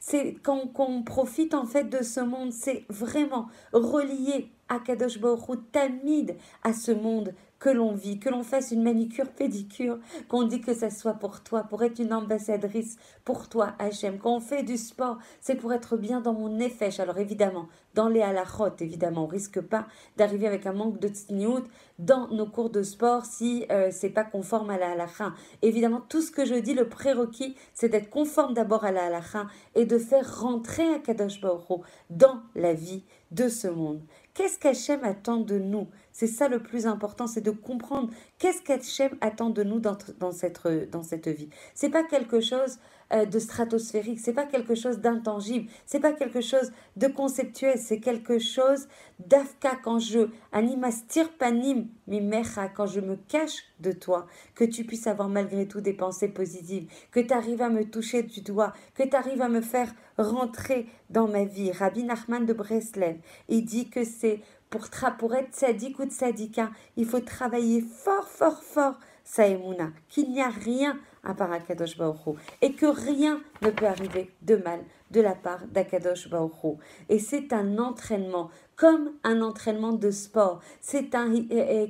c'est 0.00 0.36
quand, 0.42 0.72
on 0.78 1.02
profite 1.02 1.54
en 1.54 1.66
fait 1.66 1.84
de 1.84 2.02
ce 2.02 2.20
monde, 2.20 2.52
c'est 2.52 2.84
vraiment 2.88 3.48
relié 3.72 4.50
à 4.68 4.78
Kadosh 4.78 5.20
Baruch 5.20 5.60
Tamid 5.70 6.36
à 6.64 6.72
ce 6.72 6.90
monde 6.90 7.34
que 7.58 7.68
l'on 7.68 7.92
vit, 7.92 8.18
que 8.18 8.30
l'on 8.30 8.42
fasse 8.42 8.70
une 8.70 8.82
manicure, 8.82 9.28
pédicure, 9.28 9.98
qu'on 10.28 10.44
dit 10.44 10.62
que 10.62 10.72
ça 10.72 10.88
soit 10.88 11.12
pour 11.12 11.42
toi, 11.42 11.64
pour 11.64 11.82
être 11.84 11.98
une 11.98 12.14
ambassadrice 12.14 12.96
pour 13.24 13.48
toi, 13.50 13.74
Hachem. 13.78 14.18
Quand 14.18 14.36
on 14.36 14.40
fait 14.40 14.62
du 14.62 14.78
sport, 14.78 15.18
c'est 15.42 15.56
pour 15.56 15.72
être 15.74 15.98
bien 15.98 16.22
dans 16.22 16.32
mon 16.32 16.58
effet. 16.58 16.88
Alors 16.98 17.18
évidemment, 17.18 17.68
dans 17.94 18.08
les 18.08 18.22
halachot, 18.22 18.76
évidemment, 18.80 19.24
on 19.24 19.26
risque 19.26 19.60
pas 19.60 19.86
d'arriver 20.16 20.46
avec 20.46 20.66
un 20.66 20.72
manque 20.72 21.00
de 21.00 21.08
tsniout 21.08 21.64
dans 21.98 22.28
nos 22.28 22.46
cours 22.46 22.70
de 22.70 22.82
sport 22.82 23.24
si 23.24 23.66
euh, 23.70 23.90
c'est 23.92 24.10
pas 24.10 24.24
conforme 24.24 24.70
à 24.70 24.78
la 24.78 24.92
halacha. 24.92 25.32
Évidemment, 25.62 26.00
tout 26.08 26.22
ce 26.22 26.30
que 26.30 26.44
je 26.44 26.54
dis, 26.54 26.74
le 26.74 26.88
prérequis, 26.88 27.56
c'est 27.74 27.88
d'être 27.88 28.10
conforme 28.10 28.54
d'abord 28.54 28.84
à 28.84 28.92
la 28.92 29.06
halacha 29.06 29.46
et 29.74 29.84
de 29.84 29.98
faire 29.98 30.40
rentrer 30.40 30.86
un 30.94 30.98
Kadosh 30.98 31.40
Baruch 31.40 31.82
dans 32.08 32.40
la 32.54 32.72
vie 32.72 33.04
de 33.30 33.48
ce 33.48 33.68
monde. 33.68 34.02
Qu'est-ce 34.34 34.58
qu'Hachem 34.58 35.04
attend 35.04 35.36
de 35.36 35.58
nous? 35.58 35.88
C'est 36.12 36.26
ça 36.26 36.48
le 36.48 36.62
plus 36.62 36.86
important, 36.86 37.26
c'est 37.26 37.40
de 37.40 37.50
comprendre 37.50 38.10
qu'est-ce 38.38 38.62
qu'Hachem 38.62 39.16
attend 39.20 39.50
de 39.50 39.62
nous 39.62 39.80
dans, 39.80 39.98
dans, 40.18 40.32
cette, 40.32 40.66
dans 40.90 41.02
cette 41.02 41.28
vie. 41.28 41.50
C'est 41.74 41.90
pas 41.90 42.04
quelque 42.04 42.40
chose 42.40 42.78
euh, 43.12 43.24
de 43.24 43.38
stratosphérique, 43.38 44.20
c'est 44.20 44.32
pas 44.32 44.46
quelque 44.46 44.74
chose 44.74 44.98
d'intangible, 44.98 45.68
c'est 45.86 46.00
pas 46.00 46.12
quelque 46.12 46.40
chose 46.40 46.72
de 46.96 47.08
conceptuel, 47.08 47.78
c'est 47.78 47.98
quelque 47.98 48.38
chose 48.38 48.86
d'afka. 49.18 49.78
Quand 49.82 49.98
je 49.98 50.28
animastir 50.52 51.30
panim 51.32 51.88
mimecha, 52.06 52.68
quand 52.68 52.86
je 52.86 53.00
me 53.00 53.16
cache 53.16 53.64
de 53.80 53.92
toi, 53.92 54.26
que 54.54 54.64
tu 54.64 54.84
puisses 54.84 55.06
avoir 55.06 55.28
malgré 55.28 55.66
tout 55.66 55.80
des 55.80 55.92
pensées 55.92 56.28
positives, 56.28 56.88
que 57.10 57.20
tu 57.20 57.34
arrives 57.34 57.62
à 57.62 57.68
me 57.68 57.84
toucher 57.84 58.22
du 58.22 58.42
doigt, 58.42 58.72
que 58.94 59.02
tu 59.02 59.16
arrives 59.16 59.42
à 59.42 59.48
me 59.48 59.60
faire 59.60 59.92
rentrer 60.16 60.86
dans 61.08 61.26
ma 61.26 61.44
vie. 61.44 61.72
Rabbi 61.72 62.04
Nachman 62.04 62.46
de 62.46 62.52
Breslev, 62.52 63.16
il 63.48 63.64
dit 63.64 63.90
que 63.90 64.04
c'est 64.04 64.40
pour, 64.70 64.88
pour 65.18 65.34
être 65.34 65.54
sadique 65.54 65.98
ou 65.98 66.04
tzadika, 66.04 66.70
il 66.96 67.06
faut 67.06 67.20
travailler 67.20 67.80
fort, 67.80 68.28
fort, 68.28 68.62
fort 68.62 68.98
Saemuna, 69.24 69.90
qu'il 70.08 70.30
n'y 70.30 70.40
a 70.40 70.48
rien 70.48 70.98
à 71.24 71.34
part 71.34 71.52
Akadosh 71.52 71.96
Baruch 71.96 72.38
et 72.62 72.72
que 72.72 72.86
rien 72.86 73.40
ne 73.62 73.70
peut 73.70 73.86
arriver 73.86 74.30
de 74.42 74.56
mal 74.56 74.80
de 75.10 75.20
la 75.20 75.34
part 75.34 75.66
d'Akadosh 75.66 76.28
Baruch 76.30 76.78
Et 77.08 77.18
c'est 77.18 77.52
un 77.52 77.78
entraînement 77.78 78.50
comme 78.80 79.12
un 79.24 79.42
entraînement 79.42 79.92
de 79.92 80.10
sport. 80.10 80.60
C'est 80.80 81.14
un, 81.14 81.30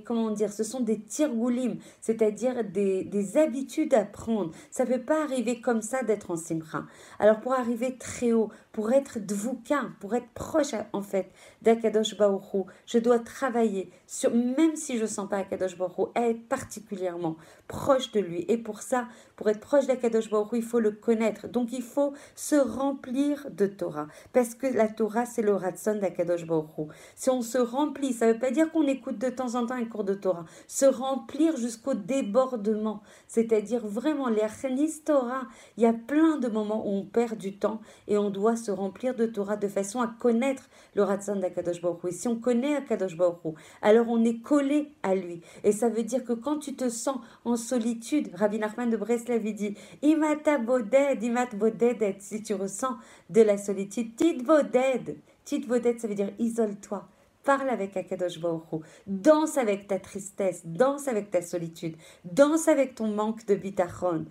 comment 0.05 0.33
dire, 0.33 0.53
ce 0.53 0.65
sont 0.65 0.81
des 0.81 0.99
tirgoulim, 0.99 1.77
c'est-à-dire 2.01 2.65
des, 2.65 3.05
des, 3.05 3.37
habitudes 3.37 3.95
à 3.95 4.05
prendre. 4.05 4.51
Ça 4.73 4.85
ne 4.85 4.91
peut 4.91 5.03
pas 5.03 5.23
arriver 5.23 5.61
comme 5.61 5.83
ça 5.83 6.03
d'être 6.03 6.33
en 6.33 6.37
simcha. 6.37 6.83
Alors 7.21 7.39
pour 7.39 7.53
arriver 7.53 7.97
très 7.97 8.33
haut, 8.33 8.51
pour 8.73 8.93
être 8.93 9.21
dvouka, 9.21 9.85
pour 10.01 10.17
être 10.17 10.29
proche 10.35 10.75
en 10.93 11.03
fait 11.03 11.31
d'Akadosh 11.63 12.17
Baruch 12.17 12.67
je 12.87 12.99
dois 12.99 13.19
travailler 13.19 13.91
sur, 14.07 14.35
même 14.35 14.75
si 14.75 14.97
je 14.97 15.03
ne 15.03 15.07
sens 15.07 15.29
pas 15.29 15.39
Akadosh 15.39 15.77
Baruch 15.77 16.09
être 16.17 16.49
particulièrement 16.49 17.37
proche 17.69 18.11
de 18.13 18.21
lui. 18.21 18.45
Et 18.49 18.59
pour 18.59 18.81
ça, 18.81 19.07
pour 19.37 19.49
être 19.49 19.61
proche 19.61 19.87
d'Akadosh 19.87 20.31
Baruch 20.31 20.51
il 20.55 20.63
faut 20.63 20.81
le 20.81 20.91
connaître. 20.91 21.47
Donc 21.47 21.73
il 21.73 21.83
faut 21.83 22.15
se 22.35 22.57
remplir 22.57 23.47
de 23.51 23.67
Torah. 23.67 24.09
Parce 24.33 24.55
que 24.55 24.67
la 24.67 24.89
Torah, 24.89 25.27
c'est 25.27 25.43
le 25.43 25.55
ratson 25.55 25.97
d'Akadosh 25.97 26.47
Baruch 26.47 26.80
si 27.15 27.31
on 27.31 27.43
se 27.43 27.59
remplit, 27.59 28.13
ça 28.13 28.27
ne 28.29 28.33
veut 28.33 28.39
pas 28.39 28.51
dire 28.51 28.71
qu'on 28.71 28.87
écoute 28.87 29.19
de 29.19 29.29
temps 29.29 29.55
en 29.55 29.67
temps 29.67 29.75
un 29.75 29.85
cours 29.85 30.05
de 30.05 30.15
Torah. 30.15 30.45
Se 30.67 30.87
remplir 30.87 31.57
jusqu'au 31.57 31.95
débordement, 31.95 33.03
c'est-à-dire 33.29 33.87
vraiment 33.87 34.29
les 34.29 34.41
Torah. 35.05 35.47
Il 35.77 35.83
y 35.83 35.87
a 35.87 35.93
plein 35.93 36.39
de 36.39 36.49
moments 36.49 36.87
où 36.87 36.91
on 36.91 37.05
perd 37.05 37.37
du 37.37 37.57
temps 37.57 37.81
et 38.09 38.19
on 38.19 38.31
doit 38.31 38.57
se 38.57 38.71
remplir 38.71 39.15
de 39.15 39.27
Torah 39.27 39.57
de 39.57 39.69
façon 39.69 40.01
à 40.01 40.09
connaître 40.19 40.69
le 40.95 41.03
Ratzon 41.03 41.37
d'Akadosh 41.37 41.81
Baruch 41.81 42.05
Et 42.07 42.13
si 42.13 42.29
on 42.29 42.37
connaît 42.37 42.77
Akadosh 42.77 43.17
Baruch 43.17 43.41
alors 43.83 44.07
on 44.09 44.25
est 44.25 44.41
collé 44.41 44.93
à 45.03 45.15
lui. 45.15 45.43
Et 45.65 45.73
ça 45.73 45.89
veut 45.89 46.03
dire 46.03 46.25
que 46.25 46.33
quand 46.33 46.59
tu 46.59 46.75
te 46.75 46.89
sens 46.89 47.19
en 47.45 47.57
solitude, 47.57 48.31
Rabbi 48.35 48.59
Nachman 48.59 48.91
de 48.91 48.97
Breslev 48.97 49.43
dit 49.53 49.77
Imata 50.03 50.59
boded, 50.59 51.23
imat 51.23 51.55
bodedet, 51.55 52.17
si 52.21 52.43
tu 52.43 52.55
ressens 52.55 52.97
de 53.29 53.43
la 53.43 53.57
solitude, 53.57 54.17
tit 54.17 54.43
boded. 54.43 55.17
Petite 55.51 55.99
ça 55.99 56.07
veut 56.07 56.15
dire 56.15 56.31
isole-toi. 56.39 57.09
Parle 57.43 57.71
avec 57.71 57.97
Akadosh 57.97 58.39
Baruch 58.39 58.85
Danse 59.09 59.59
avec 59.59 59.89
ta 59.89 59.99
tristesse, 59.99 60.63
danse 60.65 61.09
avec 61.09 61.33
ta 61.33 61.43
solitude, 61.43 61.97
danse 62.25 62.69
avec 62.69 62.95
ton 62.95 63.09
manque 63.09 63.45
de 63.47 63.57
bitachon. 63.57 64.27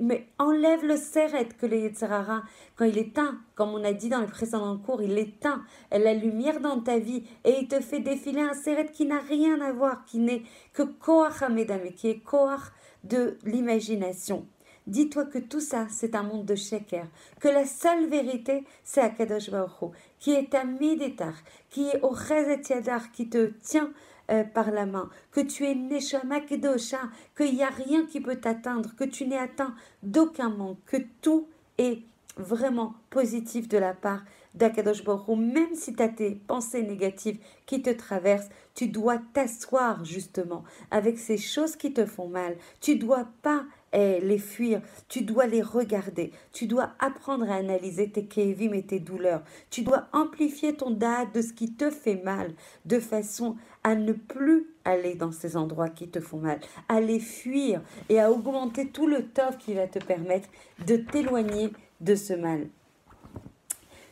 Mais 0.00 0.26
enlève 0.40 0.84
le 0.84 0.96
seret 0.96 1.46
que 1.56 1.66
le 1.66 1.76
Yetzirara, 1.76 2.42
quand 2.74 2.84
il 2.84 2.98
éteint, 2.98 3.38
comme 3.54 3.74
on 3.74 3.84
a 3.84 3.92
dit 3.92 4.08
dans 4.08 4.20
les 4.20 4.26
précédents 4.26 4.76
cours, 4.78 5.02
il 5.02 5.16
éteint 5.16 5.62
la 5.92 6.14
lumière 6.14 6.58
dans 6.58 6.80
ta 6.80 6.98
vie 6.98 7.22
et 7.44 7.60
il 7.60 7.68
te 7.68 7.78
fait 7.78 8.00
défiler 8.00 8.40
un 8.40 8.54
seret 8.54 8.90
qui 8.90 9.06
n'a 9.06 9.20
rien 9.20 9.60
à 9.60 9.70
voir, 9.70 10.04
qui 10.04 10.18
n'est 10.18 10.42
que 10.72 10.82
koach 10.82 11.44
mais 11.48 11.66
qui 11.94 12.08
est 12.08 12.18
koach 12.24 12.72
de 13.04 13.38
l'imagination. 13.44 14.48
Dis-toi 14.86 15.24
que 15.24 15.38
tout 15.38 15.60
ça, 15.60 15.86
c'est 15.90 16.14
un 16.14 16.22
monde 16.22 16.44
de 16.44 16.54
sheker, 16.54 17.06
que 17.40 17.48
la 17.48 17.64
seule 17.64 18.06
vérité, 18.06 18.64
c'est 18.84 19.00
Akadosh 19.00 19.50
Baruch 19.50 19.92
qui 20.20 20.32
est 20.32 20.54
à 20.54 20.64
Midetar, 20.64 21.34
qui 21.70 21.88
est 21.88 22.00
au 22.02 22.14
Yadar, 22.14 23.10
qui 23.10 23.28
te 23.28 23.46
tient 23.62 23.92
euh, 24.30 24.44
par 24.44 24.70
la 24.70 24.86
main, 24.86 25.10
que 25.32 25.40
tu 25.40 25.64
es 25.64 25.74
Neshama 25.74 26.40
Kedosha, 26.40 27.00
qu'il 27.36 27.54
n'y 27.54 27.64
a 27.64 27.68
rien 27.68 28.06
qui 28.06 28.20
peut 28.20 28.36
t'atteindre, 28.36 28.94
que 28.96 29.04
tu 29.04 29.26
n'es 29.26 29.38
atteint 29.38 29.74
d'aucun 30.02 30.50
manque, 30.50 30.78
que 30.86 30.98
tout 31.20 31.48
est 31.78 32.02
vraiment 32.36 32.94
positif 33.10 33.68
de 33.68 33.78
la 33.78 33.94
part 33.94 34.22
d'Akadosh 34.54 35.04
Baruch 35.04 35.36
même 35.36 35.74
si 35.74 35.94
tu 35.94 36.02
as 36.02 36.08
tes 36.08 36.30
pensées 36.32 36.82
négatives 36.82 37.38
qui 37.66 37.82
te 37.82 37.90
traversent, 37.90 38.48
tu 38.74 38.88
dois 38.88 39.18
t'asseoir 39.32 40.04
justement 40.04 40.64
avec 40.90 41.18
ces 41.18 41.38
choses 41.38 41.76
qui 41.76 41.92
te 41.92 42.04
font 42.04 42.28
mal. 42.28 42.56
Tu 42.80 42.96
dois 42.96 43.26
pas 43.42 43.64
les 43.92 44.38
fuir, 44.38 44.82
tu 45.08 45.22
dois 45.22 45.46
les 45.46 45.62
regarder, 45.62 46.32
tu 46.52 46.66
dois 46.66 46.90
apprendre 46.98 47.50
à 47.50 47.56
analyser 47.56 48.10
tes 48.10 48.26
kévim 48.26 48.72
et 48.72 48.82
tes 48.82 49.00
douleurs, 49.00 49.42
tu 49.70 49.82
dois 49.82 50.08
amplifier 50.12 50.74
ton 50.74 50.90
date 50.90 51.34
de 51.34 51.42
ce 51.42 51.52
qui 51.52 51.72
te 51.72 51.90
fait 51.90 52.22
mal, 52.22 52.52
de 52.84 53.00
façon 53.00 53.56
à 53.84 53.94
ne 53.94 54.12
plus 54.12 54.66
aller 54.84 55.14
dans 55.14 55.32
ces 55.32 55.56
endroits 55.56 55.88
qui 55.88 56.08
te 56.08 56.20
font 56.20 56.38
mal, 56.38 56.60
à 56.88 57.00
les 57.00 57.20
fuir 57.20 57.82
et 58.08 58.20
à 58.20 58.30
augmenter 58.30 58.88
tout 58.88 59.06
le 59.06 59.26
tort 59.26 59.58
qui 59.58 59.74
va 59.74 59.86
te 59.86 59.98
permettre 59.98 60.48
de 60.86 60.96
t'éloigner 60.96 61.70
de 62.00 62.14
ce 62.14 62.34
mal. 62.34 62.68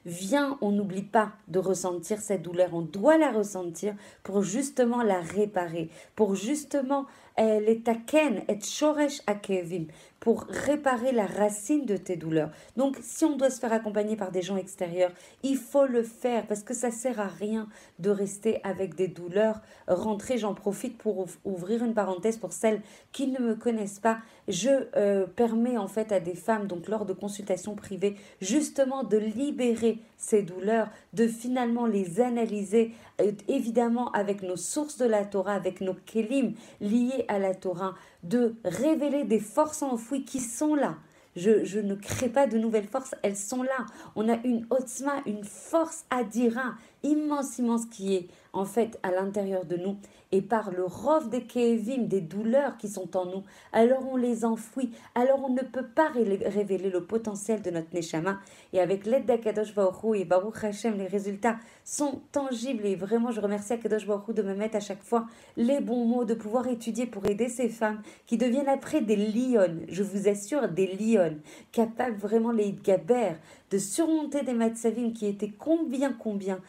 Viens, 0.06 0.58
on 0.60 0.70
n'oublie 0.70 1.02
pas 1.02 1.32
de 1.48 1.58
ressentir 1.58 2.20
cette 2.20 2.42
douleur, 2.42 2.74
on 2.74 2.82
doit 2.82 3.16
la 3.16 3.32
ressentir 3.32 3.94
pour 4.22 4.42
justement 4.42 5.02
la 5.02 5.20
réparer, 5.20 5.88
pour 6.14 6.34
justement 6.34 7.06
les 7.38 7.80
taken 7.80 8.42
et 8.48 8.60
shoresh 8.60 9.22
akevim, 9.26 9.86
pour 10.24 10.46
réparer 10.48 11.12
la 11.12 11.26
racine 11.26 11.84
de 11.84 11.98
tes 11.98 12.16
douleurs. 12.16 12.48
Donc, 12.78 12.96
si 13.02 13.26
on 13.26 13.36
doit 13.36 13.50
se 13.50 13.60
faire 13.60 13.74
accompagner 13.74 14.16
par 14.16 14.32
des 14.32 14.40
gens 14.40 14.56
extérieurs, 14.56 15.12
il 15.42 15.58
faut 15.58 15.84
le 15.84 16.02
faire 16.02 16.46
parce 16.46 16.62
que 16.62 16.72
ça 16.72 16.90
sert 16.90 17.20
à 17.20 17.26
rien 17.26 17.68
de 17.98 18.08
rester 18.08 18.58
avec 18.64 18.94
des 18.94 19.06
douleurs. 19.06 19.60
Rentrer, 19.86 20.38
j'en 20.38 20.54
profite 20.54 20.96
pour 20.96 21.26
ouvrir 21.44 21.84
une 21.84 21.92
parenthèse 21.92 22.38
pour 22.38 22.54
celles 22.54 22.80
qui 23.12 23.26
ne 23.26 23.38
me 23.38 23.54
connaissent 23.54 24.00
pas. 24.00 24.16
Je 24.48 24.70
euh, 24.96 25.26
permets 25.26 25.76
en 25.76 25.88
fait 25.88 26.10
à 26.10 26.20
des 26.20 26.34
femmes, 26.34 26.68
donc 26.68 26.88
lors 26.88 27.04
de 27.04 27.12
consultations 27.12 27.74
privées, 27.74 28.16
justement 28.40 29.04
de 29.04 29.18
libérer 29.18 29.98
ces 30.16 30.42
douleurs, 30.42 30.88
de 31.12 31.26
finalement 31.26 31.86
les 31.86 32.20
analyser, 32.20 32.92
euh, 33.20 33.32
évidemment 33.48 34.10
avec 34.12 34.42
nos 34.42 34.56
sources 34.56 34.98
de 34.98 35.06
la 35.06 35.24
Torah, 35.24 35.54
avec 35.54 35.80
nos 35.80 35.94
kelim 35.94 36.54
liés 36.80 37.24
à 37.28 37.38
la 37.38 37.54
Torah, 37.54 37.94
de 38.22 38.54
révéler 38.64 39.24
des 39.24 39.40
forces 39.40 39.82
enfouies 39.82 40.24
qui 40.24 40.40
sont 40.40 40.74
là. 40.74 40.96
Je, 41.36 41.64
je, 41.64 41.80
ne 41.80 41.96
crée 41.96 42.28
pas 42.28 42.46
de 42.46 42.58
nouvelles 42.58 42.86
forces, 42.86 43.14
elles 43.22 43.36
sont 43.36 43.64
là. 43.64 43.86
On 44.14 44.28
a 44.28 44.36
une 44.44 44.66
otzma, 44.70 45.14
une 45.26 45.42
force 45.42 46.04
adira, 46.10 46.74
immense, 47.04 47.58
immense 47.58 47.86
qui 47.86 48.14
est 48.14 48.28
en 48.52 48.64
fait 48.64 48.98
à 49.02 49.10
l'intérieur 49.10 49.64
de 49.64 49.76
nous. 49.76 49.96
Et 50.32 50.42
par 50.42 50.72
le 50.72 50.84
rov 50.84 51.30
des 51.30 51.44
kévim, 51.44 52.06
des 52.06 52.20
douleurs 52.20 52.76
qui 52.76 52.88
sont 52.88 53.16
en 53.16 53.26
nous, 53.26 53.44
alors 53.72 54.04
on 54.10 54.16
les 54.16 54.44
enfouit, 54.44 54.90
alors 55.14 55.44
on 55.44 55.50
ne 55.50 55.60
peut 55.60 55.86
pas 55.86 56.08
révéler 56.08 56.90
le 56.90 57.04
potentiel 57.04 57.62
de 57.62 57.70
notre 57.70 57.94
Neshama. 57.94 58.40
Et 58.72 58.80
avec 58.80 59.06
l'aide 59.06 59.26
d'Akadosh 59.26 59.74
Baruch 59.76 60.16
et 60.16 60.24
Baruch 60.24 60.64
Hashem, 60.64 60.98
les 60.98 61.06
résultats 61.06 61.56
sont 61.84 62.20
tangibles. 62.32 62.84
Et 62.84 62.96
vraiment 62.96 63.30
je 63.30 63.40
remercie 63.40 63.74
Akadosh 63.74 64.06
Baruch 64.06 64.34
de 64.34 64.42
me 64.42 64.54
mettre 64.54 64.76
à 64.76 64.80
chaque 64.80 65.02
fois 65.02 65.26
les 65.56 65.80
bons 65.80 66.04
mots, 66.04 66.24
de 66.24 66.34
pouvoir 66.34 66.66
étudier 66.66 67.06
pour 67.06 67.24
aider 67.26 67.48
ces 67.48 67.68
femmes 67.68 68.02
qui 68.26 68.36
deviennent 68.36 68.68
après 68.68 69.02
des 69.02 69.16
lionnes, 69.16 69.84
je 69.88 70.02
vous 70.02 70.28
assure 70.28 70.68
des 70.68 70.96
lionnes, 70.96 71.40
capables 71.70 72.16
vraiment 72.16 72.50
les 72.50 72.72
gaber, 72.72 73.34
de 73.70 73.78
surmonter 73.78 74.42
des 74.42 74.52
matzavim 74.52 75.12
qui 75.12 75.26
étaient 75.26 75.52
combien 75.56 76.12
combien 76.12 76.60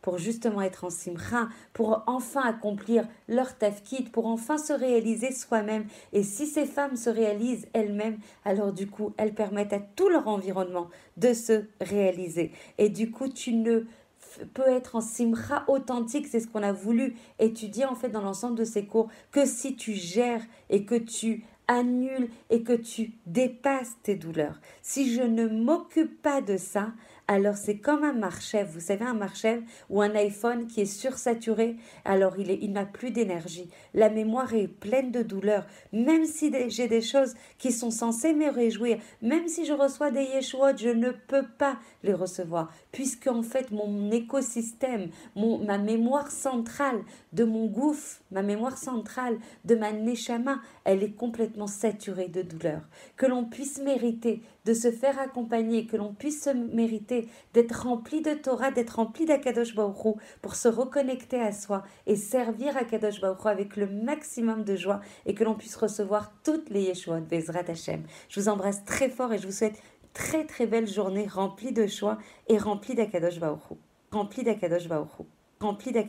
pour 0.00 0.18
justement 0.18 0.62
être 0.62 0.84
en 0.84 0.90
simcha, 0.90 1.48
pour 1.72 2.02
enfin 2.06 2.42
accomplir 2.42 3.06
leur 3.28 3.56
tafkid, 3.56 4.10
pour 4.10 4.26
enfin 4.26 4.58
se 4.58 4.72
réaliser 4.72 5.32
soi-même. 5.32 5.84
Et 6.12 6.22
si 6.22 6.46
ces 6.46 6.66
femmes 6.66 6.96
se 6.96 7.10
réalisent 7.10 7.66
elles-mêmes, 7.72 8.18
alors 8.44 8.72
du 8.72 8.86
coup, 8.86 9.12
elles 9.16 9.34
permettent 9.34 9.72
à 9.72 9.80
tout 9.80 10.08
leur 10.08 10.28
environnement 10.28 10.88
de 11.16 11.32
se 11.32 11.64
réaliser. 11.80 12.52
Et 12.78 12.88
du 12.88 13.10
coup, 13.10 13.28
tu 13.28 13.54
ne 13.54 13.84
peux 14.54 14.68
être 14.68 14.96
en 14.96 15.00
simra 15.00 15.64
authentique, 15.68 16.26
c'est 16.26 16.40
ce 16.40 16.48
qu'on 16.48 16.62
a 16.62 16.72
voulu 16.72 17.16
étudier 17.38 17.84
en 17.84 17.94
fait 17.94 18.08
dans 18.08 18.22
l'ensemble 18.22 18.56
de 18.56 18.64
ces 18.64 18.86
cours, 18.86 19.08
que 19.30 19.44
si 19.44 19.76
tu 19.76 19.92
gères 19.92 20.42
et 20.72 20.84
que 20.84 20.96
tu 20.96 21.44
annules 21.68 22.28
et 22.50 22.62
que 22.62 22.72
tu 22.72 23.12
dépasses 23.26 23.96
tes 24.02 24.16
douleurs. 24.16 24.60
Si 24.82 25.14
je 25.14 25.22
ne 25.22 25.46
m'occupe 25.46 26.20
pas 26.20 26.40
de 26.40 26.56
ça, 26.56 26.92
alors 27.28 27.56
c'est 27.56 27.78
comme 27.78 28.04
un 28.04 28.12
marchèvre. 28.12 28.70
Vous 28.72 28.80
savez, 28.80 29.04
un 29.04 29.14
marchèvre 29.14 29.62
ou 29.88 30.02
un 30.02 30.14
iPhone 30.14 30.66
qui 30.66 30.82
est 30.82 30.86
sursaturé, 30.86 31.76
alors 32.04 32.38
il, 32.38 32.50
il 32.50 32.72
n'a 32.72 32.84
plus 32.84 33.10
d'énergie. 33.10 33.70
La 33.94 34.10
mémoire 34.10 34.52
est 34.54 34.68
pleine 34.68 35.12
de 35.12 35.22
douleur. 35.22 35.66
Même 35.92 36.26
si 36.26 36.52
j'ai 36.68 36.88
des 36.88 37.00
choses 37.00 37.34
qui 37.58 37.70
sont 37.72 37.90
censées 37.90 38.34
me 38.34 38.50
réjouir, 38.50 38.98
même 39.22 39.48
si 39.48 39.64
je 39.64 39.72
reçois 39.72 40.10
des 40.10 40.24
Yeshuot, 40.24 40.76
je 40.76 40.88
ne 40.88 41.10
peux 41.10 41.46
pas 41.58 41.78
les 42.02 42.14
recevoir. 42.14 42.72
Puisque 42.90 43.28
en 43.28 43.42
fait, 43.42 43.70
mon 43.70 44.10
écosystème, 44.10 45.10
mon, 45.36 45.58
ma 45.64 45.78
mémoire 45.78 46.30
centrale 46.30 47.02
de 47.32 47.44
mon 47.44 47.66
gouffre, 47.66 48.21
ma 48.32 48.42
mémoire 48.42 48.76
centrale 48.76 49.38
de 49.64 49.74
ma 49.74 49.92
Neshama, 49.92 50.60
elle 50.84 51.02
est 51.02 51.12
complètement 51.12 51.66
saturée 51.66 52.28
de 52.28 52.42
douleur. 52.42 52.80
Que 53.16 53.26
l'on 53.26 53.44
puisse 53.44 53.78
mériter 53.78 54.42
de 54.64 54.74
se 54.74 54.90
faire 54.90 55.18
accompagner, 55.18 55.86
que 55.86 55.96
l'on 55.96 56.14
puisse 56.14 56.44
se 56.44 56.50
mériter 56.50 57.28
d'être 57.54 57.84
rempli 57.84 58.22
de 58.22 58.34
Torah, 58.34 58.70
d'être 58.70 58.96
rempli 58.96 59.26
d'Akadosh 59.26 59.74
Baruch 59.74 60.16
pour 60.40 60.54
se 60.54 60.68
reconnecter 60.68 61.40
à 61.40 61.52
soi 61.52 61.84
et 62.06 62.16
servir 62.16 62.76
Akadosh 62.76 63.20
Baruch 63.20 63.46
avec 63.46 63.76
le 63.76 63.86
maximum 63.86 64.64
de 64.64 64.76
joie 64.76 65.00
et 65.26 65.34
que 65.34 65.44
l'on 65.44 65.54
puisse 65.54 65.76
recevoir 65.76 66.32
toutes 66.44 66.70
les 66.70 66.82
Yeshuot 66.82 67.20
Bezrat 67.20 67.68
Hashem. 67.68 68.02
Je 68.28 68.40
vous 68.40 68.48
embrasse 68.48 68.84
très 68.84 69.08
fort 69.08 69.32
et 69.32 69.38
je 69.38 69.46
vous 69.46 69.52
souhaite 69.52 69.80
très 70.12 70.44
très 70.44 70.66
belle 70.66 70.88
journée 70.88 71.26
remplie 71.26 71.72
de 71.72 71.86
joie 71.86 72.18
et 72.48 72.58
remplie 72.58 72.94
d'Akadosh 72.94 73.38
Baruch 73.38 73.60
remplie 74.10 74.44
d'Akadosh 74.44 74.88
Baruch 74.88 75.08
remplie 75.60 75.92
d'Akadosh 75.92 76.08